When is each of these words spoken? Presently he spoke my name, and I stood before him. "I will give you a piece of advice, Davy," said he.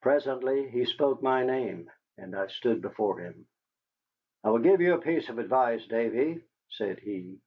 Presently 0.00 0.70
he 0.70 0.86
spoke 0.86 1.20
my 1.22 1.44
name, 1.44 1.90
and 2.16 2.34
I 2.34 2.46
stood 2.46 2.80
before 2.80 3.18
him. 3.18 3.46
"I 4.42 4.48
will 4.48 4.60
give 4.60 4.80
you 4.80 4.94
a 4.94 4.98
piece 4.98 5.28
of 5.28 5.38
advice, 5.38 5.84
Davy," 5.86 6.42
said 6.70 7.00
he. 7.00 7.38